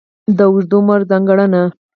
د 0.37 0.39
اوږد 0.51 0.71
عمر 0.77 0.99
ځانګړنه. 1.09 1.61